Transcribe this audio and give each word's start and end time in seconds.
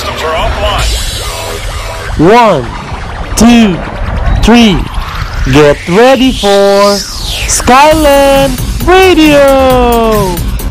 systems 0.00 0.22
are 0.24 0.32
offline. 0.32 0.88
One, 2.24 2.64
two, 3.36 3.76
three. 4.40 4.80
Get 5.52 5.76
ready 5.88 6.32
for 6.32 6.96
Skyland 7.52 8.56
Radio. 8.88 9.44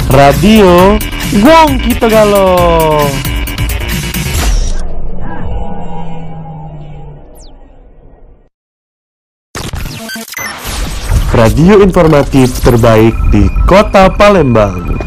Radio 0.09 0.97
Wong 1.45 1.77
Kita 1.77 2.09
Galo. 2.09 2.57
Radio 11.29 11.85
informatif 11.85 12.57
terbaik 12.65 13.13
di 13.29 13.45
Kota 13.69 14.09
Palembang. 14.09 14.97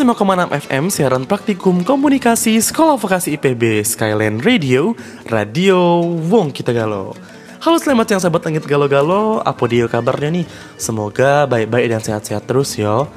105,6 0.00 0.48
FM 0.64 0.84
siaran 0.88 1.28
praktikum 1.28 1.84
komunikasi 1.84 2.56
Sekolah 2.56 2.96
Vokasi 2.96 3.36
IPB 3.36 3.84
Skyline 3.84 4.40
Radio 4.40 4.96
Radio 5.28 6.00
Wong 6.24 6.56
Kita 6.56 6.72
Galo 6.72 7.12
Halo 7.60 7.76
selamat 7.76 8.08
siang 8.08 8.22
sahabat 8.24 8.48
langit 8.48 8.64
galo-galo 8.64 9.44
Apa 9.44 9.68
dia 9.68 9.84
kabarnya 9.92 10.40
nih? 10.40 10.48
Semoga 10.80 11.44
baik-baik 11.44 11.92
dan 11.92 12.00
sehat-sehat 12.00 12.48
terus 12.48 12.80
yo 12.80 13.12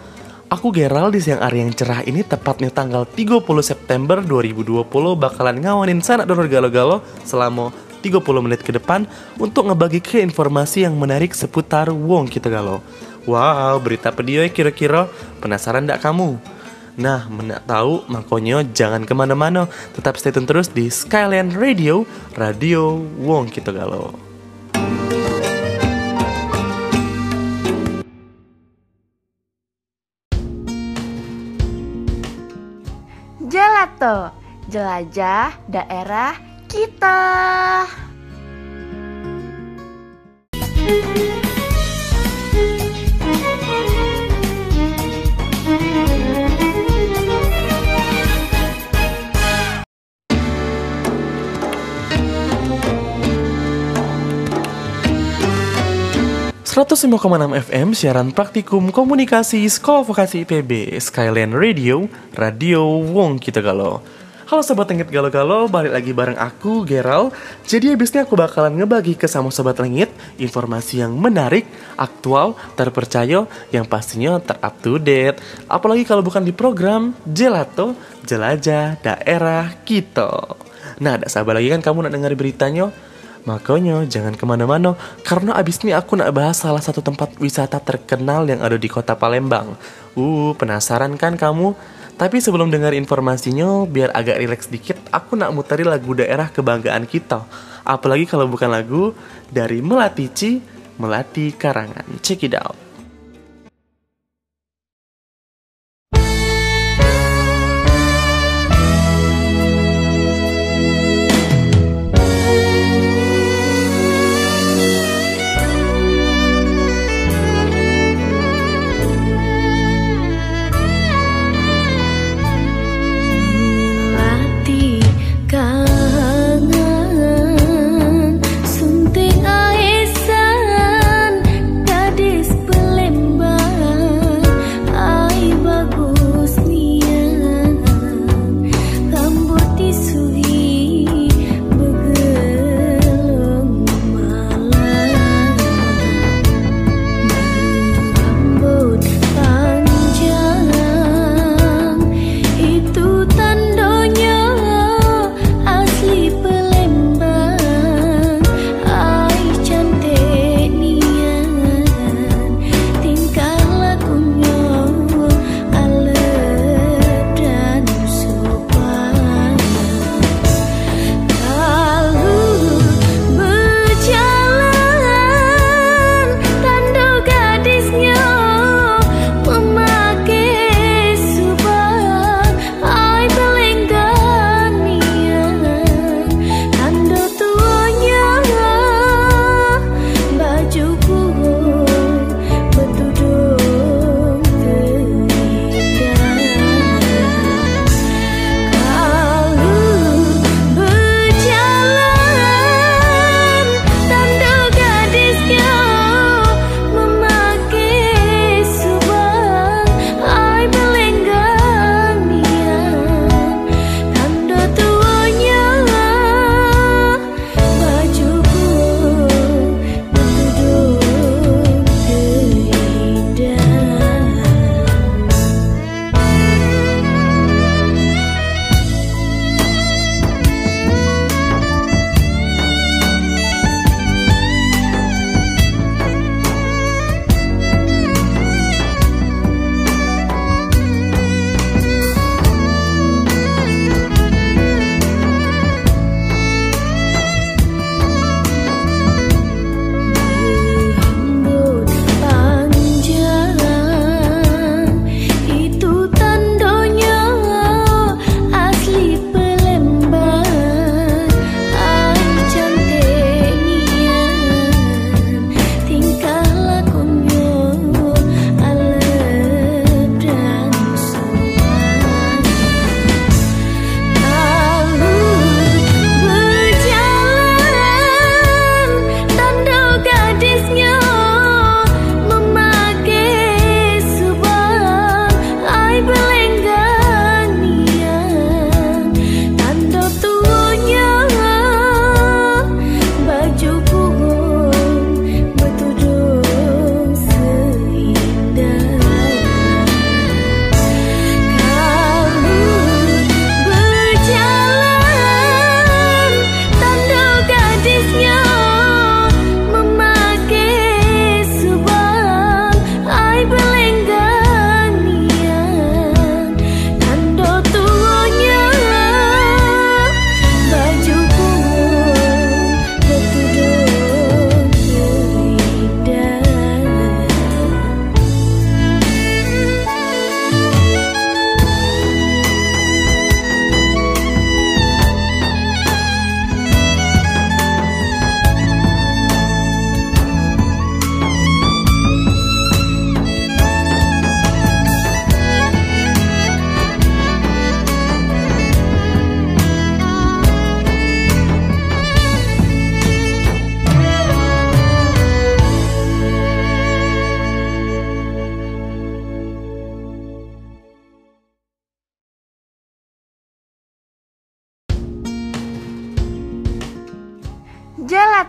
Aku 0.51 0.75
Gerald 0.75 1.15
di 1.15 1.23
siang 1.23 1.39
hari 1.39 1.63
yang 1.63 1.71
cerah 1.71 2.03
ini 2.03 2.19
tepatnya 2.19 2.67
tanggal 2.67 3.07
30 3.07 3.39
September 3.63 4.19
2020 4.19 4.83
bakalan 5.15 5.63
ngawanin 5.63 6.03
sanak 6.03 6.27
donor 6.27 6.51
galo-galo 6.51 6.99
selama 7.23 7.71
30 8.03 8.19
menit 8.43 8.59
ke 8.59 8.75
depan 8.75 9.07
untuk 9.39 9.71
ngebagi 9.71 10.03
ke 10.03 10.19
informasi 10.19 10.83
yang 10.83 10.99
menarik 10.99 11.31
seputar 11.31 11.87
Wong 11.95 12.27
Kita 12.27 12.51
Galo. 12.51 12.83
Wow, 13.23 13.79
berita 13.79 14.11
pedio 14.11 14.43
kira-kira 14.51 15.07
penasaran 15.39 15.87
ndak 15.87 16.03
kamu? 16.03 16.52
Nah, 16.93 17.25
menak 17.25 17.65
tahu 17.65 18.05
makanya 18.05 18.61
jangan 18.69 19.01
ke 19.01 19.17
mana-mana, 19.17 19.65
tetap 19.97 20.13
stay 20.21 20.29
tune 20.29 20.45
terus 20.45 20.69
di 20.69 20.93
Skyland 20.93 21.57
Radio, 21.57 22.05
Radio 22.37 23.01
Wong 23.17 23.49
Kita 23.49 23.73
Galau. 23.73 24.13
Gelato, 33.49 34.29
jelajah 34.69 35.57
daerah 35.65 36.37
kita. 36.69 37.21
105,6 56.73 57.69
FM 57.69 57.93
siaran 57.93 58.33
praktikum 58.33 58.89
komunikasi 58.89 59.61
Sekolah 59.69 60.09
Vokasi 60.09 60.41
IPB 60.41 60.97
Skyland 60.97 61.53
Radio 61.53 62.09
Radio 62.33 62.97
Wong 63.13 63.37
Kita 63.37 63.61
Galau. 63.61 64.01
Halo 64.49 64.65
sobat 64.65 64.89
langit 64.89 65.05
galau-galau, 65.13 65.69
balik 65.69 65.93
lagi 65.93 66.17
bareng 66.17 66.33
aku 66.33 66.81
Geral 66.81 67.29
Jadi 67.69 67.93
abisnya 67.93 68.25
aku 68.25 68.33
bakalan 68.33 68.73
ngebagi 68.73 69.13
ke 69.13 69.29
sama 69.29 69.53
sobat 69.53 69.77
langit 69.77 70.09
Informasi 70.41 71.05
yang 71.05 71.13
menarik, 71.13 71.69
aktual, 71.93 72.57
terpercaya 72.73 73.45
Yang 73.69 73.85
pastinya 73.85 74.41
terup 74.41 74.73
to 74.81 74.97
date 74.97 75.37
Apalagi 75.69 76.09
kalau 76.09 76.25
bukan 76.25 76.41
di 76.41 76.57
program 76.57 77.13
Gelato, 77.21 77.93
Jelajah 78.25 78.97
Daerah 78.97 79.77
Kita. 79.85 80.57
Nah, 81.05 81.21
ada 81.21 81.29
sabar 81.29 81.53
lagi 81.53 81.69
kan 81.69 81.85
kamu 81.85 82.09
nak 82.09 82.13
dengar 82.17 82.33
beritanya 82.33 82.89
Makanya 83.43 84.07
jangan 84.07 84.39
ke 84.39 84.47
mana-mana 84.47 84.95
karena 85.27 85.59
abis 85.59 85.83
ini 85.83 85.91
aku 85.91 86.15
nak 86.15 86.31
bahas 86.31 86.63
salah 86.63 86.79
satu 86.79 87.03
tempat 87.03 87.35
wisata 87.43 87.75
terkenal 87.83 88.47
yang 88.47 88.63
ada 88.63 88.79
di 88.79 88.87
kota 88.87 89.19
Palembang. 89.19 89.75
Uh, 90.15 90.55
penasaran 90.55 91.19
kan 91.19 91.35
kamu? 91.35 91.75
Tapi 92.13 92.37
sebelum 92.39 92.69
dengar 92.69 92.93
informasinya, 92.93 93.89
biar 93.89 94.13
agak 94.13 94.37
rileks 94.37 94.69
dikit, 94.69 95.01
aku 95.09 95.33
nak 95.33 95.49
muteri 95.49 95.81
lagu 95.81 96.13
daerah 96.13 96.47
kebanggaan 96.47 97.09
kita. 97.09 97.41
Apalagi 97.83 98.29
kalau 98.29 98.45
bukan 98.45 98.69
lagu 98.69 99.17
dari 99.49 99.81
Melati 99.81 100.29
Ci, 100.29 100.61
Melati 101.01 101.51
Karangan. 101.57 102.21
Check 102.21 102.45
it 102.45 102.53
out. 102.53 102.82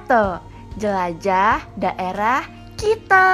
Gelato, 0.05 0.45
jelajah 0.77 1.65
daerah 1.81 2.45
kita. 2.77 3.33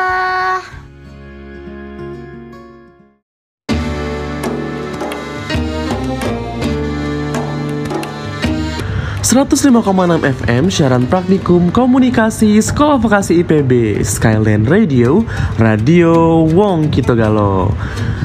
105,6 9.30 10.26
FM 10.42 10.74
siaran 10.74 11.06
praktikum 11.06 11.70
komunikasi 11.70 12.58
Sekolah 12.58 12.98
Vokasi 12.98 13.46
IPB 13.46 14.02
Skyland 14.02 14.66
Radio 14.66 15.22
Radio 15.54 16.42
Wong 16.50 16.90
Kito 16.90 17.14
Galo 17.14 17.70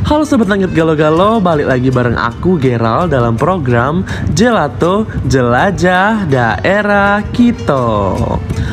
Halo 0.10 0.26
Sobat 0.26 0.50
Langit 0.50 0.74
Galo-Galo 0.74 1.38
Balik 1.46 1.70
lagi 1.70 1.94
bareng 1.94 2.18
aku 2.18 2.58
Geral 2.58 3.06
dalam 3.06 3.38
program 3.38 4.02
Gelato 4.34 5.06
Jelajah 5.30 6.26
Daerah 6.26 7.22
Kito. 7.30 8.18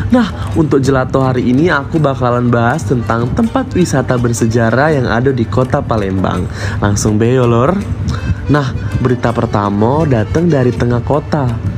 Nah 0.08 0.56
untuk 0.56 0.80
Gelato 0.80 1.20
hari 1.20 1.52
ini 1.52 1.68
aku 1.68 2.00
bakalan 2.00 2.48
bahas 2.48 2.80
tentang 2.80 3.28
tempat 3.36 3.68
wisata 3.76 4.16
bersejarah 4.16 4.88
yang 4.88 5.04
ada 5.04 5.36
di 5.36 5.44
kota 5.44 5.84
Palembang. 5.84 6.48
Langsung 6.80 7.20
beyo 7.20 7.44
lor. 7.44 7.76
Nah 8.48 8.72
berita 9.04 9.36
pertama 9.36 10.08
datang 10.08 10.48
dari 10.48 10.72
tengah 10.72 11.04
kota 11.04 11.71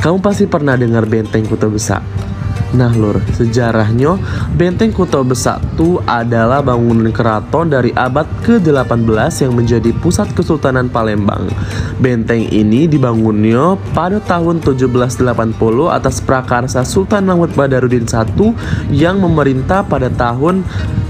kamu 0.00 0.16
pasti 0.24 0.48
pernah 0.48 0.80
dengar 0.80 1.04
Benteng 1.04 1.44
Kuto 1.44 1.68
Besak. 1.68 2.00
Nah 2.70 2.88
lur, 2.94 3.20
sejarahnya 3.36 4.16
Benteng 4.56 4.96
Kuto 4.96 5.20
Besak 5.26 5.60
itu 5.74 6.00
adalah 6.08 6.64
bangunan 6.64 7.12
keraton 7.12 7.68
dari 7.68 7.92
abad 7.92 8.24
ke-18 8.40 9.44
yang 9.44 9.52
menjadi 9.52 9.90
pusat 10.00 10.32
Kesultanan 10.32 10.88
Palembang. 10.88 11.52
Benteng 12.00 12.48
ini 12.48 12.88
dibangunnya 12.88 13.76
pada 13.92 14.22
tahun 14.24 14.64
1780 14.64 15.20
atas 15.90 16.22
prakarsa 16.24 16.80
Sultan 16.86 17.28
Mahmud 17.28 17.52
Badarudin 17.52 18.08
I 18.08 18.24
yang 18.88 19.20
memerintah 19.20 19.84
pada 19.84 20.08
tahun 20.08 20.64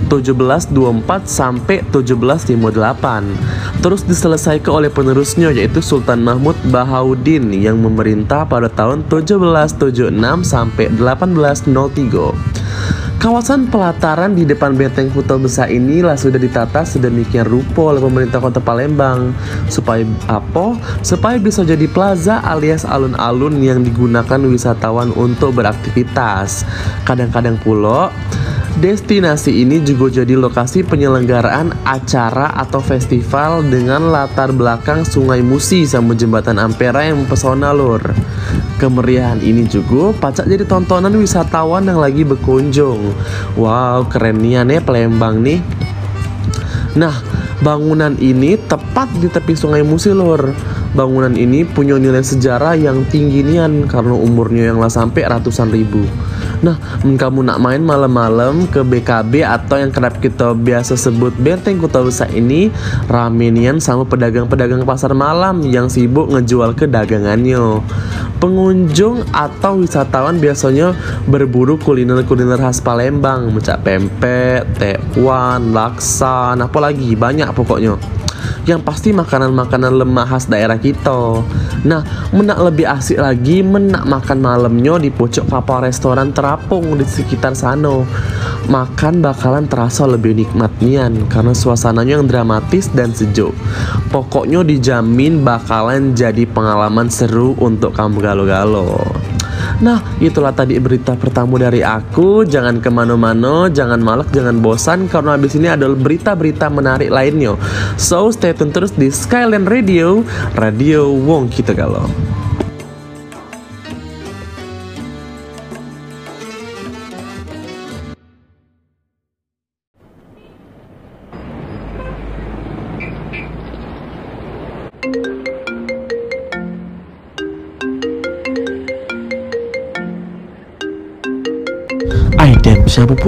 1724 0.08 1.26
sampai 1.26 1.85
1758. 1.93 3.82
Terus 3.85 4.02
diselesaikan 4.06 4.73
oleh 4.85 4.91
penerusnya 4.93 5.52
yaitu 5.52 5.85
Sultan 5.85 6.25
Mahmud 6.25 6.56
Bahaudin 6.73 7.52
yang 7.52 7.82
memerintah 7.82 8.49
pada 8.49 8.70
tahun 8.70 9.05
1776 9.11 10.14
sampai 10.47 10.88
1803. 10.97 12.61
Kawasan 13.20 13.69
pelataran 13.69 14.32
di 14.32 14.49
depan 14.49 14.73
Benteng 14.73 15.12
Kuto 15.12 15.37
Besar 15.37 15.69
inilah 15.69 16.17
sudah 16.17 16.41
ditata 16.41 16.88
sedemikian 16.88 17.44
rupa 17.44 17.93
oleh 17.93 18.00
pemerintah 18.00 18.41
Kota 18.41 18.65
Palembang 18.65 19.36
supaya 19.69 20.08
apa? 20.24 20.81
Supaya 21.05 21.36
bisa 21.36 21.60
jadi 21.60 21.84
plaza 21.84 22.41
alias 22.41 22.89
alun-alun 22.89 23.60
yang 23.60 23.84
digunakan 23.84 24.41
wisatawan 24.41 25.13
untuk 25.20 25.53
beraktivitas. 25.53 26.65
Kadang-kadang 27.05 27.60
pula 27.60 28.08
Destinasi 28.81 29.60
ini 29.60 29.84
juga 29.84 30.08
jadi 30.08 30.41
lokasi 30.41 30.81
penyelenggaraan 30.81 31.84
acara 31.84 32.49
atau 32.56 32.81
festival 32.81 33.60
dengan 33.60 34.08
latar 34.08 34.56
belakang 34.56 35.05
Sungai 35.05 35.44
Musi 35.44 35.84
sama 35.84 36.17
jembatan 36.17 36.56
Ampera 36.56 37.05
yang 37.05 37.20
mempesona 37.20 37.77
lor. 37.77 38.01
Kemeriahan 38.81 39.44
ini 39.44 39.69
juga 39.69 40.17
pacak 40.17 40.49
jadi 40.49 40.65
tontonan 40.65 41.13
wisatawan 41.13 41.93
yang 41.93 42.01
lagi 42.01 42.25
berkunjung. 42.25 43.13
Wow, 43.60 44.08
keren 44.08 44.41
nih 44.41 44.81
Palembang 44.81 45.44
nih. 45.44 45.60
Nah, 46.96 47.20
bangunan 47.60 48.17
ini 48.17 48.56
tepat 48.56 49.13
di 49.20 49.29
tepi 49.29 49.60
Sungai 49.60 49.84
Musi 49.84 50.08
lor. 50.17 50.56
Bangunan 50.91 51.39
ini 51.39 51.63
punya 51.63 51.94
nilai 51.94 52.23
sejarah 52.23 52.75
yang 52.75 53.06
tinggi 53.06 53.47
nian 53.47 53.87
karena 53.87 54.11
umurnya 54.11 54.75
yang 54.75 54.82
lah 54.82 54.91
sampai 54.91 55.23
ratusan 55.23 55.70
ribu. 55.70 56.03
Nah, 56.61 56.77
kamu 57.01 57.47
nak 57.47 57.63
main 57.63 57.81
malam-malam 57.81 58.69
ke 58.69 58.85
BKB 58.85 59.47
atau 59.47 59.81
yang 59.81 59.89
kerap 59.89 60.20
kita 60.20 60.53
biasa 60.53 60.99
sebut 60.99 61.32
Benteng 61.41 61.81
Kota 61.81 62.05
Besar 62.05 62.29
ini 62.35 62.69
ramenian 63.09 63.81
sama 63.81 64.05
pedagang-pedagang 64.05 64.85
pasar 64.85 65.17
malam 65.17 65.65
yang 65.65 65.89
sibuk 65.89 66.29
ngejual 66.29 66.77
ke 66.77 66.85
dagangannya. 66.85 67.81
Pengunjung 68.43 69.25
atau 69.32 69.81
wisatawan 69.81 70.37
biasanya 70.37 70.93
berburu 71.31 71.81
kuliner-kuliner 71.81 72.61
khas 72.61 72.85
Palembang, 72.85 73.49
mencak 73.55 73.81
pempek, 73.81 74.67
tekwan, 74.77 75.73
laksa, 75.73 76.53
apalagi 76.59 77.17
banyak 77.17 77.49
pokoknya 77.56 77.97
yang 78.70 78.82
pasti 78.86 79.10
makanan-makanan 79.10 79.98
lemah 79.98 80.27
khas 80.31 80.46
daerah 80.46 80.79
kita. 80.79 81.43
Nah, 81.82 82.06
menak 82.31 82.58
lebih 82.62 82.86
asik 82.86 83.19
lagi 83.19 83.67
menak 83.67 84.06
makan 84.06 84.39
malamnya 84.39 85.03
di 85.03 85.10
pojok 85.10 85.50
kapal 85.50 85.82
restoran 85.82 86.31
terapung 86.31 86.94
di 86.94 87.03
sekitar 87.03 87.58
sana. 87.58 88.06
Makan 88.70 89.19
bakalan 89.19 89.67
terasa 89.67 90.06
lebih 90.06 90.39
nikmat 90.39 90.70
nian 90.79 91.27
karena 91.27 91.50
suasananya 91.50 92.22
yang 92.22 92.31
dramatis 92.31 92.86
dan 92.94 93.10
sejuk. 93.10 93.50
Pokoknya 94.15 94.62
dijamin 94.62 95.43
bakalan 95.43 96.15
jadi 96.15 96.46
pengalaman 96.46 97.10
seru 97.10 97.58
untuk 97.58 97.91
kamu 97.98 98.22
galo-galo. 98.22 99.03
Nah, 99.81 100.05
itulah 100.20 100.53
tadi 100.53 100.77
berita 100.77 101.17
pertama 101.17 101.56
dari 101.56 101.81
aku. 101.81 102.44
Jangan 102.44 102.84
ke 102.84 102.93
mana-mana, 102.93 103.72
jangan 103.72 103.96
malak, 104.01 104.29
jangan 104.29 104.60
bosan 104.60 105.08
karena 105.08 105.41
habis 105.41 105.56
ini 105.56 105.72
ada 105.72 105.89
berita-berita 105.89 106.69
menarik 106.69 107.08
lainnya. 107.08 107.56
So, 107.96 108.29
stay 108.29 108.53
tune 108.53 108.77
terus 108.77 108.93
di 108.93 109.08
Skyland 109.08 109.72
Radio, 109.72 110.20
Radio 110.53 111.08
Wong 111.17 111.49
Kita 111.49 111.72
Galau. 111.72 112.30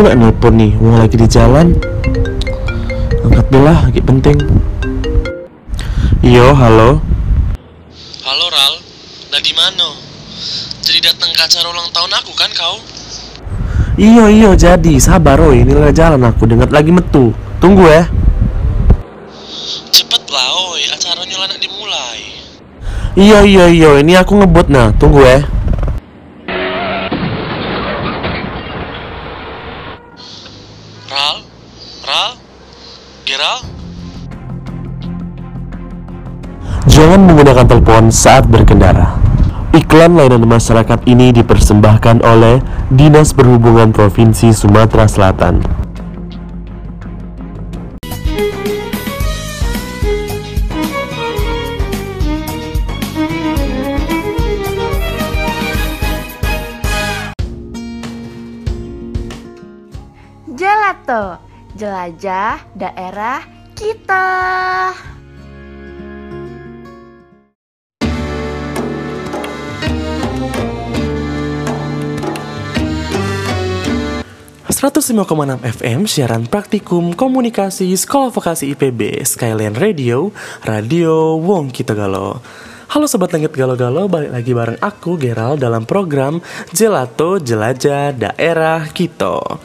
Pula 0.03 0.19
nelpon 0.19 0.59
nih? 0.59 0.75
Wong 0.83 0.99
lagi 0.99 1.15
di 1.15 1.31
jalan. 1.31 1.79
Angkat 3.23 3.47
belah, 3.55 3.87
lagi 3.87 4.03
penting. 4.03 4.35
Iyo, 6.27 6.51
halo. 6.59 6.99
Halo 8.27 8.47
Ral, 8.51 8.75
di 9.31 9.55
mana? 9.55 9.95
Jadi 10.83 11.07
datang 11.07 11.31
ke 11.31 11.39
acara 11.39 11.71
ulang 11.71 11.87
tahun 11.95 12.11
aku 12.19 12.35
kan 12.35 12.51
kau? 12.51 12.83
Iyo, 13.95 14.27
iyo, 14.27 14.59
jadi. 14.59 14.99
Sabar 14.99 15.39
oi, 15.39 15.63
ini 15.63 15.71
lagi 15.71 15.95
jalan 15.95 16.19
aku. 16.27 16.51
Dengar 16.51 16.75
lagi 16.75 16.91
metu. 16.91 17.31
Tunggu 17.63 17.87
ya. 17.87 18.03
Cepet 19.95 20.23
lah 20.35 20.49
oi, 20.75 20.83
acaranya 20.99 21.37
lah 21.39 21.47
nak 21.47 21.63
dimulai. 21.63 22.21
Iyo, 23.15 23.47
iyo, 23.47 23.71
iyo, 23.71 23.91
ini 24.03 24.19
aku 24.19 24.35
ngebut 24.35 24.67
nah. 24.67 24.91
Tunggu 24.99 25.23
ya 25.23 25.62
Jangan 37.13 37.29
menggunakan 37.29 37.67
telepon 37.69 38.05
saat 38.09 38.49
berkendara. 38.49 39.21
Iklan 39.77 40.17
layanan 40.17 40.49
masyarakat 40.49 41.05
ini 41.05 41.29
dipersembahkan 41.37 42.25
oleh 42.25 42.65
Dinas 42.89 43.37
Perhubungan 43.37 43.93
Provinsi 43.93 44.49
Sumatera 44.49 45.05
Selatan. 45.05 45.61
Gelato, 60.57 61.45
jelajah 61.77 62.57
daerah 62.73 63.45
kita. 63.77 64.33
Enam 74.83 75.63
FM 75.63 76.11
siaran 76.11 76.51
praktikum 76.51 77.15
komunikasi 77.15 77.95
Sekolah 77.95 78.35
Vokasi 78.35 78.75
IPB 78.75 79.23
Skyline 79.23 79.79
Radio 79.79 80.35
Radio 80.67 81.39
Wong 81.39 81.71
Kita 81.71 81.95
Galo 81.95 82.43
Halo 82.91 83.07
Sobat 83.07 83.31
Langit 83.31 83.55
Galo-Galo, 83.55 84.11
balik 84.11 84.35
lagi 84.35 84.51
bareng 84.51 84.83
aku 84.83 85.15
Geral 85.23 85.55
dalam 85.55 85.87
program 85.87 86.43
Gelato 86.75 87.39
Jelajah 87.39 88.11
Daerah 88.11 88.91
Kito 88.91 89.63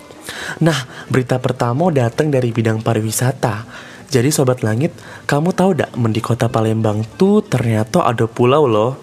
Nah, 0.62 0.86
berita 1.10 1.42
pertama 1.42 1.90
datang 1.90 2.30
dari 2.30 2.54
bidang 2.54 2.86
pariwisata 2.86 3.66
Jadi 4.14 4.30
Sobat 4.30 4.62
Langit, 4.62 4.94
kamu 5.26 5.50
tahu 5.50 5.82
dak 5.82 5.98
di 5.98 6.22
kota 6.22 6.46
Palembang 6.46 7.02
tuh 7.18 7.42
ternyata 7.42 8.06
ada 8.06 8.30
pulau 8.30 8.70
loh 8.70 8.94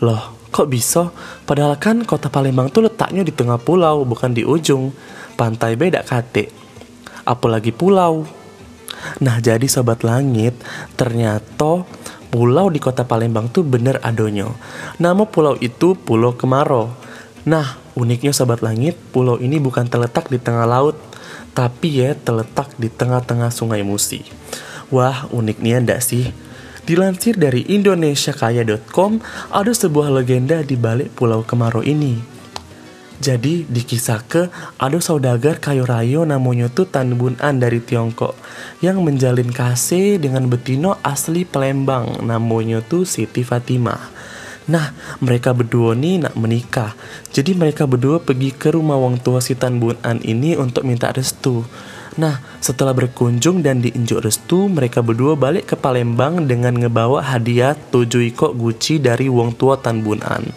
Loh, 0.00 0.42
Kok 0.52 0.68
bisa? 0.68 1.08
Padahal 1.48 1.80
kan 1.80 2.04
kota 2.04 2.28
Palembang 2.28 2.68
tuh 2.68 2.84
letaknya 2.84 3.24
di 3.24 3.32
tengah 3.32 3.56
pulau, 3.56 4.04
bukan 4.04 4.36
di 4.36 4.44
ujung. 4.44 4.92
Pantai 5.34 5.76
beda 5.76 6.04
kate. 6.04 6.52
Apalagi 7.22 7.70
pulau. 7.70 8.26
Nah 9.18 9.42
jadi 9.42 9.66
sobat 9.66 10.06
langit, 10.06 10.54
ternyata 10.94 11.82
pulau 12.32 12.66
di 12.70 12.78
kota 12.78 13.04
Palembang 13.04 13.50
tuh 13.50 13.66
bener 13.66 13.98
adonyo. 14.00 14.54
Nama 15.02 15.24
pulau 15.26 15.58
itu 15.58 15.98
Pulau 15.98 16.38
Kemaro. 16.38 16.94
Nah 17.44 17.76
uniknya 17.98 18.30
sobat 18.30 18.62
langit, 18.62 18.94
pulau 19.10 19.36
ini 19.36 19.58
bukan 19.58 19.90
terletak 19.90 20.30
di 20.30 20.38
tengah 20.38 20.64
laut, 20.64 20.96
tapi 21.52 22.00
ya 22.00 22.16
terletak 22.16 22.72
di 22.80 22.88
tengah-tengah 22.88 23.52
sungai 23.52 23.84
Musi. 23.84 24.24
Wah 24.88 25.28
uniknya 25.32 25.82
ndak 25.82 26.00
sih? 26.04 26.32
Dilansir 26.82 27.38
dari 27.38 27.62
indonesiakaya.com, 27.62 29.22
ada 29.54 29.70
sebuah 29.70 30.10
legenda 30.10 30.66
di 30.66 30.74
balik 30.74 31.14
Pulau 31.14 31.46
Kemaro 31.46 31.78
ini. 31.86 32.18
Jadi 33.22 33.70
dikisah 33.70 34.18
ada 34.82 34.98
saudagar 34.98 35.62
kayu 35.62 35.86
rayo 35.86 36.26
namanya 36.26 36.66
tuh 36.66 36.90
Tan 36.90 37.14
Bun 37.14 37.38
An 37.38 37.62
dari 37.62 37.78
Tiongkok 37.78 38.34
yang 38.82 38.98
menjalin 39.06 39.54
kasih 39.54 40.18
dengan 40.18 40.50
betino 40.50 40.98
asli 41.06 41.46
Palembang 41.46 42.18
namanya 42.26 42.82
tuh 42.82 43.06
Siti 43.06 43.46
Fatimah. 43.46 44.10
Nah, 44.66 44.90
mereka 45.22 45.54
berdua 45.54 45.94
nih 45.94 46.26
nak 46.26 46.34
menikah. 46.34 46.98
Jadi 47.30 47.54
mereka 47.54 47.86
berdua 47.86 48.18
pergi 48.18 48.50
ke 48.50 48.74
rumah 48.74 48.98
wong 48.98 49.22
tua 49.22 49.38
si 49.38 49.54
Tan 49.54 49.78
Bun 49.78 49.94
An 50.02 50.18
ini 50.26 50.58
untuk 50.58 50.82
minta 50.82 51.14
restu. 51.14 51.62
Nah, 52.18 52.42
setelah 52.58 52.90
berkunjung 52.90 53.62
dan 53.62 53.86
diinjuk 53.86 54.18
restu, 54.18 54.66
mereka 54.66 54.98
berdua 54.98 55.38
balik 55.38 55.70
ke 55.70 55.76
Palembang 55.78 56.50
dengan 56.50 56.74
ngebawa 56.74 57.22
hadiah 57.22 57.78
7 57.94 58.34
ikok 58.34 58.58
Gucci 58.58 58.98
dari 58.98 59.30
wong 59.30 59.54
tua 59.54 59.78
Tan 59.78 60.02
Bun 60.02 60.18
An. 60.26 60.50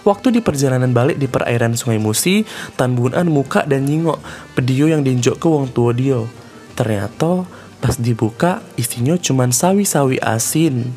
Waktu 0.00 0.36
di 0.36 0.40
perjalanan 0.40 0.96
balik 0.96 1.20
di 1.20 1.28
perairan 1.28 1.76
Sungai 1.76 2.00
Musi, 2.00 2.42
Tan 2.76 2.96
Bun 2.96 3.12
An 3.12 3.28
muka 3.28 3.68
dan 3.68 3.84
nyingok 3.84 4.16
pedio 4.56 4.88
yang 4.88 5.04
diinjuk 5.04 5.36
ke 5.36 5.46
wong 5.46 5.68
tua 5.70 5.92
dia. 5.92 6.24
Ternyata 6.72 7.44
pas 7.80 7.96
dibuka 7.96 8.64
isinya 8.80 9.16
cuma 9.20 9.44
sawi-sawi 9.48 10.20
asin. 10.20 10.92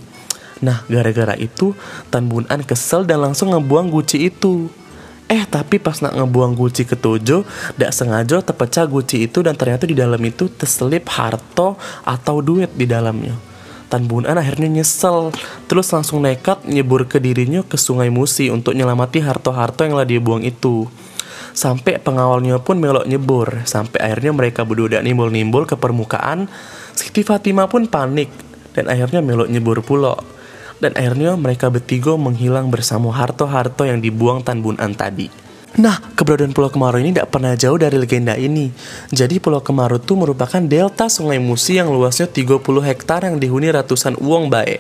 Nah, 0.63 0.88
gara-gara 0.88 1.36
itu 1.36 1.75
Tan 2.07 2.31
Bun 2.31 2.48
An 2.48 2.63
kesel 2.63 3.03
dan 3.03 3.19
langsung 3.19 3.51
ngebuang 3.51 3.91
Gucci 3.91 4.31
itu. 4.31 4.72
Eh 5.31 5.43
tapi 5.48 5.79
pas 5.79 5.95
nak 6.03 6.19
ngebuang 6.19 6.53
guci 6.53 6.83
ke 6.83 7.00
Tojo 7.00 7.48
Dak 7.79 7.95
sengaja 7.95 8.43
terpecah 8.43 8.86
guci 8.86 9.25
itu 9.25 9.39
dan 9.39 9.55
ternyata 9.55 9.88
di 9.88 9.95
dalam 9.95 10.19
itu 10.19 10.51
terselip 10.51 11.07
harto 11.10 11.79
atau 12.03 12.43
duit 12.43 12.69
di 12.75 12.83
dalamnya 12.83 13.52
Tan 13.93 14.09
Bun 14.09 14.25
An 14.25 14.41
akhirnya 14.41 14.81
nyesel. 14.81 15.29
Terus 15.69 15.93
langsung 15.93 16.25
nekat 16.25 16.65
nyebur 16.65 17.05
ke 17.05 17.21
dirinya 17.21 17.62
ke 17.62 17.77
sungai 17.77 18.09
Musi 18.09 18.50
Untuk 18.50 18.73
nyelamati 18.73 19.21
harto-harto 19.21 19.85
yang 19.85 19.93
lah 19.93 20.09
dia 20.09 20.17
buang 20.17 20.41
itu. 20.41 20.89
Sampai 21.53 22.01
pengawalnya 22.01 22.57
pun 22.57 22.81
melok 22.81 23.05
nyebur. 23.05 23.62
Sampai 23.69 24.01
akhirnya 24.01 24.33
mereka 24.33 24.65
berdua 24.65 25.05
nimbul-nimbul 25.05 25.69
ke 25.69 25.77
permukaan. 25.77 26.50
Siti 26.97 27.21
Fatimah 27.21 27.69
pun 27.69 27.85
panik 27.85 28.33
Dan 28.73 28.89
akhirnya 28.89 29.21
melok 29.21 29.53
nyebur 29.53 29.85
pulau 29.85 30.17
dan 30.83 31.00
akhirnya 31.00 31.39
mereka 31.39 31.71
bertiga 31.71 32.19
menghilang 32.19 32.67
bersama 32.67 33.07
harto-harto 33.15 33.88
yang 33.88 34.03
dibuang 34.03 34.43
Tan 34.43 34.59
Bun 34.59 34.75
An 34.83 34.91
tadi. 34.91 35.31
Nah, 35.74 35.98
keberadaan 36.13 36.53
Pulau 36.53 36.70
Kemaro 36.70 37.01
ini 37.01 37.18
tidak 37.18 37.34
pernah 37.34 37.58
jauh 37.58 37.82
dari 37.82 37.98
legenda 37.98 38.38
ini. 38.38 38.70
Jadi 39.10 39.42
Pulau 39.42 39.58
Kemaro 39.58 39.98
itu 39.98 40.13
merupakan 40.13 40.62
delta 40.62 41.10
sungai 41.10 41.42
Musi 41.42 41.82
yang 41.82 41.89
luasnya 41.89 42.30
30 42.30 42.62
hektar 42.62 43.25
yang 43.25 43.42
dihuni 43.42 43.74
ratusan 43.74 44.13
uang 44.22 44.53
bae. 44.53 44.77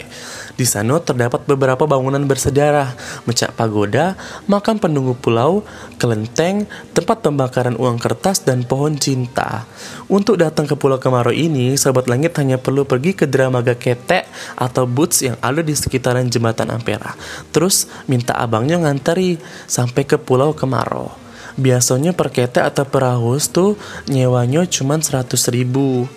Di 0.53 0.69
sana 0.69 1.01
terdapat 1.01 1.49
beberapa 1.49 1.89
bangunan 1.89 2.21
bersejarah, 2.29 2.93
mecak 3.25 3.57
pagoda, 3.57 4.13
makam 4.45 4.77
penunggu 4.77 5.17
pulau, 5.17 5.65
kelenteng, 5.97 6.69
tempat 6.93 7.25
pembakaran 7.25 7.73
uang 7.73 7.97
kertas, 7.97 8.45
dan 8.45 8.61
pohon 8.61 8.93
cinta. 8.93 9.65
Untuk 10.05 10.37
datang 10.37 10.69
ke 10.69 10.77
Pulau 10.77 11.01
Kemaro 11.01 11.33
ini, 11.33 11.73
Sobat 11.73 12.05
Langit 12.05 12.37
hanya 12.37 12.61
perlu 12.61 12.85
pergi 12.85 13.17
ke 13.17 13.25
Dramaga 13.25 13.73
Ketek 13.73 14.29
atau 14.53 14.85
Boots 14.85 15.25
yang 15.25 15.41
ada 15.41 15.65
di 15.65 15.73
sekitaran 15.73 16.29
Jembatan 16.29 16.69
Ampera. 16.69 17.17
Terus 17.49 17.89
minta 18.05 18.37
abangnya 18.37 18.77
nganteri 18.77 19.41
sampai 19.65 20.05
ke 20.05 20.21
Pulau 20.21 20.53
Kemaro. 20.53 21.23
Biasanya 21.53 22.17
per 22.17 22.33
ketek 22.33 22.65
atau 22.65 22.81
perahu 22.81 23.37
tuh 23.37 23.77
nyewanya 24.09 24.65
cuma 24.65 24.97
100 24.97 25.37
ribu 25.53 26.09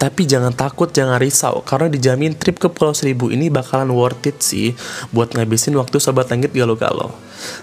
tapi 0.00 0.24
jangan 0.24 0.56
takut, 0.56 0.88
jangan 0.88 1.20
risau, 1.20 1.60
karena 1.60 1.92
dijamin 1.92 2.32
trip 2.32 2.56
ke 2.56 2.72
Pulau 2.72 2.96
Seribu 2.96 3.28
ini 3.28 3.52
bakalan 3.52 3.92
worth 3.92 4.24
it 4.24 4.40
sih 4.40 4.72
buat 5.12 5.36
ngabisin 5.36 5.76
waktu 5.76 6.00
Sobat 6.00 6.32
Langit 6.32 6.56
galau-galau. 6.56 7.12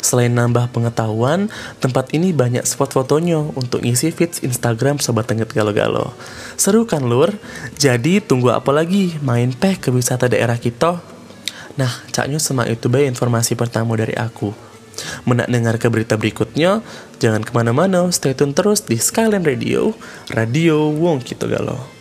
Selain 0.05 0.29
nambah 0.29 0.69
pengetahuan, 0.69 1.49
tempat 1.81 2.13
ini 2.13 2.37
banyak 2.37 2.61
spot 2.61 2.93
fotonya 2.93 3.41
untuk 3.41 3.81
ngisi 3.81 4.13
feeds 4.13 4.45
Instagram 4.45 5.01
Sobat 5.01 5.25
Langit 5.33 5.49
galau-galau. 5.49 6.13
Seru 6.61 6.85
kan 6.85 7.09
lur? 7.09 7.33
Jadi 7.81 8.21
tunggu 8.21 8.53
apa 8.53 8.69
lagi? 8.69 9.17
Main 9.25 9.57
peh 9.57 9.73
ke 9.73 9.89
wisata 9.89 10.29
daerah 10.29 10.61
kita? 10.61 11.01
Nah, 11.73 11.89
caknya 12.13 12.37
semak 12.37 12.69
itu 12.69 12.85
baik 12.85 13.17
informasi 13.17 13.57
pertama 13.57 13.97
dari 13.97 14.13
aku. 14.13 14.53
Menak 15.25 15.49
dengar 15.49 15.81
ke 15.81 15.89
berita 15.89 16.13
berikutnya, 16.21 16.85
jangan 17.17 17.41
ke 17.41 17.49
mana-mana, 17.49 18.13
stay 18.13 18.37
tune 18.37 18.53
terus 18.53 18.85
di 18.85 19.01
Skyline 19.01 19.45
Radio, 19.45 19.97
Radio 20.29 20.93
Wong 20.93 21.25
Kito 21.25 21.49
Galau. 21.49 21.96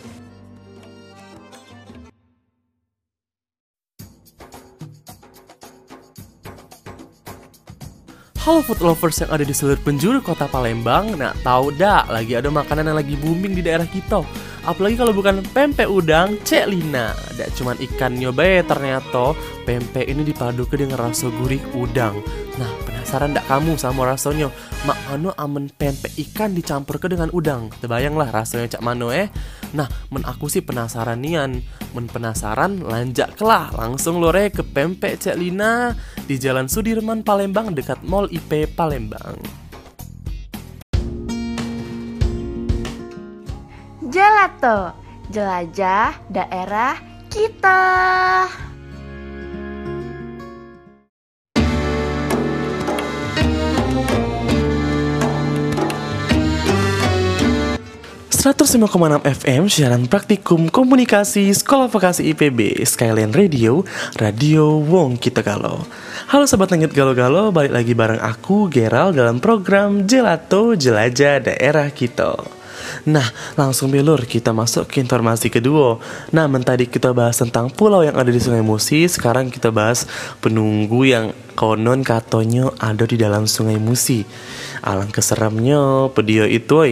Halo 8.47 8.63
food 8.63 8.79
lovers 8.79 9.19
yang 9.19 9.27
ada 9.35 9.43
di 9.43 9.51
seluruh 9.51 9.75
penjuru 9.83 10.23
kota 10.23 10.47
Palembang. 10.47 11.19
Nah 11.19 11.35
tahu 11.43 11.75
dah 11.75 12.07
lagi 12.07 12.31
ada 12.31 12.47
makanan 12.47 12.87
yang 12.87 12.95
lagi 12.95 13.19
booming 13.19 13.51
di 13.51 13.59
daerah 13.59 13.83
kita 13.83 14.23
Apalagi 14.67 14.99
kalau 14.99 15.15
bukan 15.15 15.39
pempek 15.55 15.87
udang 15.87 16.35
Cek 16.43 16.67
Lina. 16.67 17.15
Tidak 17.15 17.55
cuma 17.55 17.71
ikan 17.79 18.19
nyoba 18.19 18.59
ternyata. 18.67 19.31
Pempek 19.63 20.03
ini 20.03 20.27
dipadukan 20.27 20.75
dengan 20.75 20.99
rasa 21.07 21.31
gurih 21.31 21.63
udang. 21.71 22.19
Nah 22.59 22.67
penasaran 22.83 23.31
ndak 23.31 23.47
kamu 23.47 23.79
sama 23.79 24.03
rasanya? 24.03 24.51
Mak 24.83 24.99
mano 25.07 25.31
amen 25.39 25.71
pempek 25.71 26.11
ikan 26.19 26.51
dicampur 26.51 26.99
ke 26.99 27.07
dengan 27.07 27.31
udang. 27.31 27.71
Terbayang 27.79 28.19
lah 28.19 28.27
rasanya 28.27 28.75
cak 28.75 28.83
mano 28.83 29.07
eh. 29.07 29.31
Nah 29.71 29.87
men 30.11 30.27
aku 30.27 30.51
sih 30.51 30.59
penasaran 30.59 31.23
nian. 31.23 31.63
Men 31.95 32.11
penasaran 32.11 32.83
lanjak 32.83 33.39
kelah 33.39 33.71
Langsung 33.71 34.19
lore 34.19 34.51
ke 34.51 34.59
pempek 34.59 35.23
Cek 35.23 35.39
Lina 35.39 35.95
Di 36.27 36.35
Jalan 36.35 36.67
Sudirman 36.67 37.23
Palembang 37.23 37.71
dekat 37.71 38.03
Mall 38.03 38.27
IP 38.27 38.75
Palembang 38.75 39.66
Gelato, 44.57 44.89
jelajah 45.29 46.17
daerah 46.33 46.97
kita. 47.29 47.77
105,6 58.33 58.81
FM 59.45 59.61
siaran 59.69 60.09
praktikum 60.09 60.73
komunikasi 60.73 61.53
Sekolah 61.53 61.85
Vokasi 61.85 62.25
IPB 62.33 62.81
Skyline 62.81 63.37
Radio 63.37 63.85
Radio 64.17 64.81
Wong 64.81 65.21
Kita 65.21 65.45
Galau 65.45 65.85
Halo 66.31 66.47
Sobat 66.47 66.71
Langit 66.71 66.95
Galau-Galau 66.95 67.51
Balik 67.51 67.75
lagi 67.75 67.91
bareng 67.91 68.23
aku 68.23 68.71
Geral 68.71 69.11
dalam 69.11 69.43
program 69.43 70.07
Gelato 70.07 70.79
Jelajah 70.79 71.43
Daerah 71.43 71.91
Kita 71.91 72.56
Nah, 73.07 73.25
langsung 73.55 73.89
belur 73.89 74.23
kita 74.27 74.51
masuk 74.51 74.87
ke 74.91 74.99
informasi 75.03 75.47
kedua. 75.47 75.99
Nah, 76.33 76.49
tadi 76.61 76.89
kita 76.89 77.15
bahas 77.15 77.39
tentang 77.39 77.71
pulau 77.71 78.03
yang 78.03 78.15
ada 78.15 78.27
di 78.27 78.39
Sungai 78.41 78.65
Musi, 78.65 79.07
sekarang 79.07 79.47
kita 79.47 79.71
bahas 79.71 80.09
penunggu 80.43 81.07
yang 81.07 81.31
konon 81.57 82.05
katonyo 82.05 82.77
ada 82.77 83.09
di 83.09 83.17
dalam 83.17 83.49
Sungai 83.49 83.81
Musi. 83.81 84.21
Alang 84.85 85.09
keseramnya 85.09 86.13
pedio 86.13 86.45
itu 86.45 86.77
woy. 86.77 86.91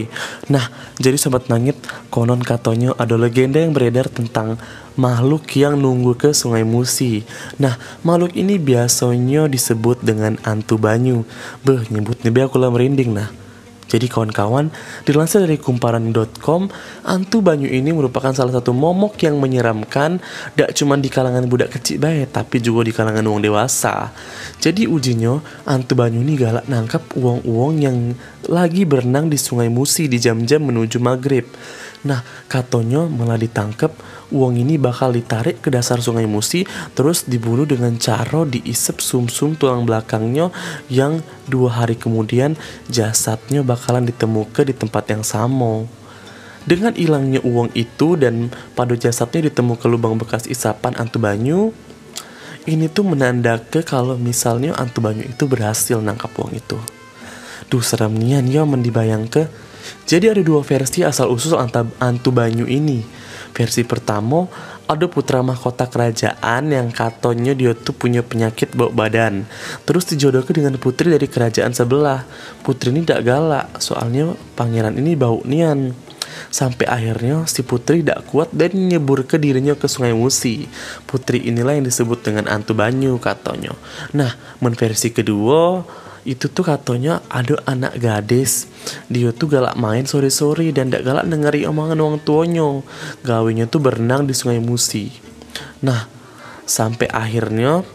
Nah, 0.49 0.73
jadi 0.97 1.21
sobat 1.21 1.47
nangit, 1.53 1.77
konon 2.09 2.41
katonyo 2.41 2.97
ada 2.97 3.13
legenda 3.13 3.61
yang 3.61 3.77
beredar 3.77 4.09
tentang 4.09 4.57
makhluk 4.97 5.45
yang 5.53 5.77
nunggu 5.77 6.17
ke 6.17 6.33
Sungai 6.33 6.65
Musi. 6.65 7.21
Nah, 7.61 7.77
makhluk 8.01 8.33
ini 8.33 8.57
biasanya 8.57 9.45
disebut 9.45 10.01
dengan 10.01 10.41
antu 10.41 10.81
banyu. 10.81 11.27
Beh, 11.61 11.85
nyebut 11.93 12.23
aku 12.25 12.57
lah 12.57 12.73
merinding 12.73 13.13
nah. 13.13 13.44
Jadi 13.86 14.10
kawan-kawan, 14.10 14.74
dilansir 15.06 15.46
dari 15.46 15.62
kumparan.com, 15.62 16.68
antu 17.06 17.38
banyu 17.46 17.70
ini 17.70 17.94
merupakan 17.94 18.34
salah 18.34 18.58
satu 18.58 18.74
momok 18.74 19.22
yang 19.22 19.38
menyeramkan 19.38 20.18
tidak 20.58 20.72
cuma 20.74 20.98
di 20.98 21.10
kalangan 21.10 21.46
budak 21.46 21.77
kecil 21.77 22.01
baik, 22.01 22.34
tapi 22.34 22.58
juga 22.60 22.82
di 22.82 22.94
kalangan 22.94 23.22
uang 23.22 23.46
dewasa. 23.46 24.10
Jadi 24.58 24.89
ujinya, 24.89 25.38
antu 25.70 25.94
banyu 25.94 26.25
ini 26.25 26.34
galak 26.34 26.65
nangkap 26.65 27.06
uang-uang 27.13 27.74
yang 27.77 27.98
lagi 28.50 28.89
berenang 28.89 29.30
di 29.30 29.38
sungai 29.38 29.70
Musi 29.70 30.10
di 30.10 30.18
jam-jam 30.18 30.65
menuju 30.65 30.98
maghrib. 30.98 31.46
Nah, 32.05 32.21
katonyo 32.45 33.09
malah 33.09 33.41
ditangkep, 33.41 33.89
uang 34.29 34.62
ini 34.62 34.77
bakal 34.77 35.09
ditarik 35.09 35.65
ke 35.65 35.74
dasar 35.74 35.97
sungai 35.97 36.29
Musi, 36.29 36.62
terus 36.93 37.25
dibunuh 37.25 37.65
dengan 37.65 37.97
cara 37.97 38.45
diisep 38.45 39.01
sumsum 39.01 39.58
tulang 39.58 39.89
belakangnya 39.89 40.53
yang 40.86 41.25
dua 41.49 41.82
hari 41.82 41.97
kemudian 41.97 42.53
jasadnya 42.93 43.65
bakalan 43.65 44.06
ditemukan 44.06 44.69
di 44.69 44.75
tempat 44.77 45.03
yang 45.10 45.25
sama. 45.25 45.89
Dengan 46.65 46.93
hilangnya 46.93 47.41
uang 47.41 47.73
itu 47.73 48.17
dan 48.17 48.53
pada 48.77 48.93
jasadnya 48.93 49.49
ditemukan 49.49 49.89
lubang 49.89 50.17
bekas 50.21 50.45
isapan 50.45 50.93
antu 51.01 51.17
banyu, 51.17 51.73
ini 52.69 52.86
tuh 52.89 53.06
menanda 53.06 53.58
ke 53.58 53.82
kalau 53.82 54.17
misalnya 54.17 54.77
antu 54.77 55.01
banyu 55.01 55.25
itu 55.25 55.45
berhasil 55.49 56.01
nangkap 56.01 56.34
uang 56.38 56.53
itu. 56.53 56.77
Duh 57.69 57.82
serem 57.82 58.13
nian 58.13 58.45
ya 58.45 58.62
mendibayang 58.62 59.25
ke 59.25 59.49
jadi 60.06 60.38
ada 60.38 60.41
dua 60.45 60.62
versi 60.62 61.02
asal 61.02 61.34
usul 61.34 61.58
Antu 61.58 62.30
Banyu 62.30 62.69
ini. 62.69 63.02
Versi 63.56 63.88
pertama 63.88 64.52
ada 64.86 65.08
putra 65.08 65.41
mahkota 65.41 65.89
kerajaan 65.89 66.69
yang 66.69 66.91
katanya 66.93 67.58
dia 67.58 67.74
tuh 67.74 67.95
punya 67.95 68.21
penyakit 68.21 68.76
bau 68.78 68.93
badan. 68.93 69.50
Terus 69.88 70.06
dijodohkan 70.12 70.54
dengan 70.54 70.76
putri 70.78 71.10
dari 71.10 71.26
kerajaan 71.26 71.74
sebelah. 71.74 72.28
Putri 72.62 72.93
ini 72.93 73.08
tidak 73.08 73.26
galak, 73.26 73.82
soalnya 73.82 74.36
pangeran 74.54 75.00
ini 75.00 75.17
bau 75.17 75.41
nian. 75.48 75.95
Sampai 76.52 76.86
akhirnya 76.86 77.48
si 77.48 77.63
putri 77.63 78.04
tidak 78.04 78.28
kuat 78.28 78.52
dan 78.52 78.76
nyebur 78.76 79.24
ke 79.24 79.39
dirinya 79.39 79.74
ke 79.74 79.88
sungai 79.88 80.12
Musi. 80.12 80.67
Putri 81.08 81.48
inilah 81.48 81.80
yang 81.80 81.88
disebut 81.88 82.21
dengan 82.28 82.45
Antu 82.52 82.76
Banyu 82.76 83.17
katanya. 83.17 83.71
Nah, 84.12 84.36
menversi 84.60 85.15
kedua, 85.15 85.82
itu 86.25 86.49
tuh 86.49 86.65
katanya 86.65 87.21
ada 87.29 87.61
anak 87.69 88.01
gadis. 88.01 88.65
Dia 89.07 89.29
tuh 89.29 89.45
galak 89.45 89.77
main 89.77 90.09
sore-sore 90.09 90.73
dan 90.73 90.89
gak 90.89 91.05
galak 91.05 91.29
dengeri 91.29 91.69
omongan 91.69 92.01
orang 92.01 92.19
tuanya. 92.25 92.81
Gawenya 93.21 93.69
tuh 93.69 93.79
berenang 93.79 94.25
di 94.25 94.33
sungai 94.33 94.57
Musi. 94.57 95.13
Nah 95.85 96.09
sampai 96.65 97.05
akhirnya 97.13 97.85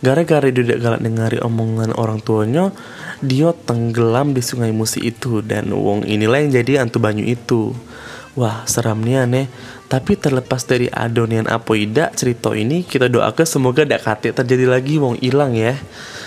gara-gara 0.00 0.48
dia 0.48 0.64
gak 0.64 0.80
galak 0.80 1.00
dengeri 1.04 1.38
omongan 1.44 1.92
orang 1.92 2.24
tuanya 2.24 2.72
dia 3.20 3.52
tenggelam 3.52 4.32
di 4.32 4.40
sungai 4.40 4.72
Musi 4.72 5.04
itu 5.04 5.44
dan 5.44 5.68
wong 5.76 6.08
inilah 6.08 6.40
yang 6.40 6.52
jadi 6.56 6.72
antu 6.88 7.04
banyu 7.04 7.28
itu. 7.28 7.76
Wah 8.34 8.64
seram 8.64 9.04
nih 9.04 9.28
aneh. 9.28 9.46
Tapi 9.84 10.16
terlepas 10.16 10.64
dari 10.64 10.88
adonian 10.88 11.44
apoida 11.44 12.08
cerita 12.16 12.50
ini 12.56 12.82
Kita 12.82 13.06
doakan 13.06 13.46
semoga 13.46 13.84
gak 13.84 14.02
kate 14.02 14.32
terjadi 14.32 14.66
lagi 14.66 14.96
wong 14.96 15.20
hilang 15.20 15.52
ya 15.54 15.76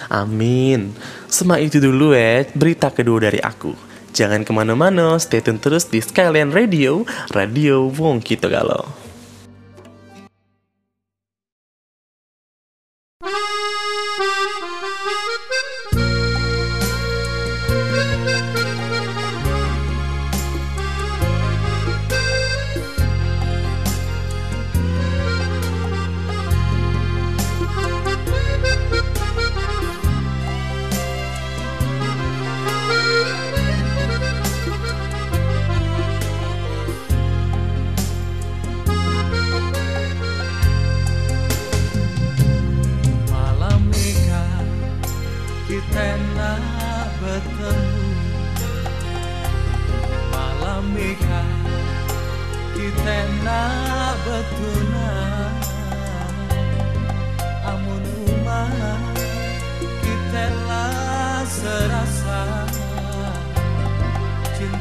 Amin. 0.08 0.96
Sema 1.28 1.60
itu 1.60 1.80
dulu 1.80 2.15
ya 2.15 2.48
berita 2.56 2.91
kedua 2.91 3.28
dari 3.28 3.39
aku. 3.43 3.76
Jangan 4.17 4.41
ke 4.41 4.52
mana-mana, 4.56 5.20
stay 5.22 5.46
tune 5.46 5.62
terus 5.62 5.86
di 5.88 6.02
Skyline 6.02 6.50
Radio, 6.50 7.06
Radio 7.32 7.86
Wong 7.93 8.17
Kita 8.24 8.50
Galau. 8.50 9.07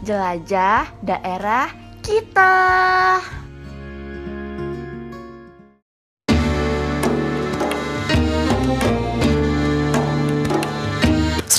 jelajah 0.00 0.88
daerah 1.04 1.68
kita. 2.00 2.56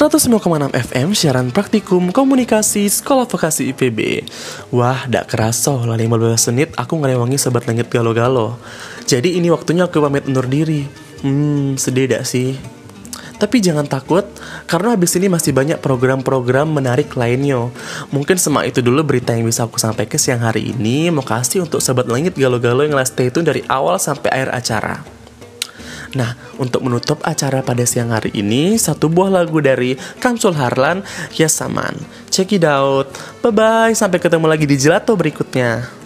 105,6 0.01 0.73
FM 0.73 1.13
siaran 1.13 1.53
praktikum 1.53 2.09
komunikasi 2.09 2.89
sekolah 2.89 3.29
vokasi 3.29 3.69
IPB 3.69 4.25
Wah, 4.73 5.05
dak 5.05 5.29
kerasa 5.29 5.77
lah 5.85 5.93
15 5.93 6.49
menit 6.49 6.73
aku 6.73 6.97
ngerewangi 6.97 7.37
sobat 7.37 7.69
langit 7.69 7.85
galo-galo 7.93 8.57
Jadi 9.05 9.37
ini 9.37 9.53
waktunya 9.53 9.85
aku 9.85 10.01
pamit 10.01 10.25
undur 10.25 10.49
diri 10.49 10.89
Hmm, 11.21 11.77
sedih 11.77 12.09
dak 12.09 12.25
sih? 12.25 12.57
Tapi 13.41 13.57
jangan 13.57 13.89
takut, 13.89 14.21
karena 14.69 14.93
habis 14.93 15.17
ini 15.17 15.25
masih 15.25 15.49
banyak 15.49 15.81
program-program 15.81 16.69
menarik 16.69 17.17
lainnya. 17.17 17.73
Mungkin 18.13 18.37
semak 18.37 18.69
itu 18.69 18.85
dulu 18.85 19.01
berita 19.01 19.33
yang 19.33 19.49
bisa 19.49 19.65
aku 19.65 19.81
sampaikan 19.81 20.21
siang 20.21 20.45
hari 20.45 20.69
ini. 20.69 21.09
Mau 21.09 21.25
kasih 21.25 21.65
untuk 21.65 21.81
sobat 21.81 22.05
langit 22.05 22.37
galo-galo 22.37 22.85
yang 22.85 22.93
last 22.93 23.17
stay 23.17 23.33
tune 23.33 23.49
dari 23.49 23.65
awal 23.65 23.97
sampai 23.97 24.29
akhir 24.29 24.49
acara. 24.53 24.95
Nah, 26.13 26.37
untuk 26.59 26.85
menutup 26.85 27.23
acara 27.25 27.65
pada 27.65 27.81
siang 27.81 28.13
hari 28.13 28.29
ini, 28.35 28.77
satu 28.77 29.09
buah 29.09 29.31
lagu 29.31 29.57
dari 29.57 29.97
Kamsul 30.21 30.53
Harlan, 30.53 31.01
Yasaman. 31.33 31.97
Check 32.29 32.53
it 32.53 32.67
out. 32.67 33.09
Bye-bye, 33.41 33.97
sampai 33.97 34.21
ketemu 34.21 34.45
lagi 34.45 34.69
di 34.69 34.77
Gelato 34.77 35.17
berikutnya. 35.17 36.00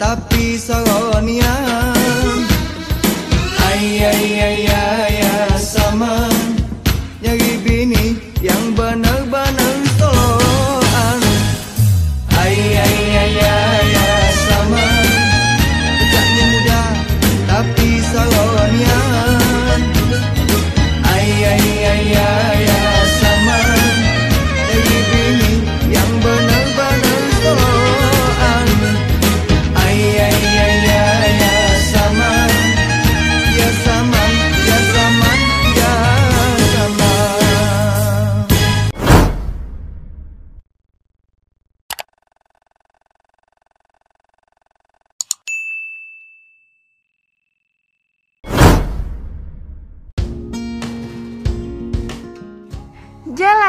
Tapi 0.00 0.58
salah 0.58 0.89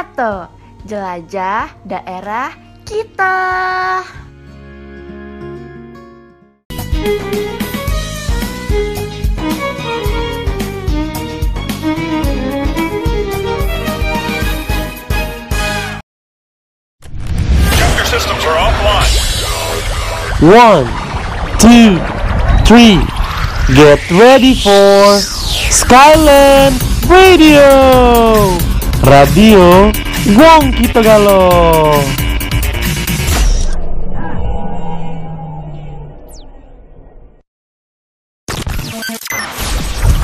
Lato, 0.01 0.49
jelajah 0.89 1.77
daerah 1.85 2.49
kita. 2.89 3.37
One, 20.41 20.89
two, 21.61 22.01
three. 22.65 22.97
Get 23.77 24.01
ready 24.09 24.57
for 24.57 25.21
Skyland 25.69 26.81
Radio! 27.05 28.70
Radio 29.01 29.89
Wong 30.37 30.69
Kita 30.77 31.01
Galo, 31.01 31.49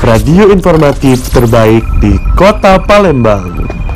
Radio 0.05 0.53
informatif 0.53 1.25
terbaik 1.33 1.81
di 1.97 2.21
Kota 2.37 2.77
Palembang. 2.85 3.86